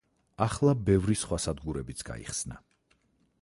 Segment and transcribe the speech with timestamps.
[0.45, 2.59] ახლა ბევრი სხვა სადგურებიც გაიხსნა.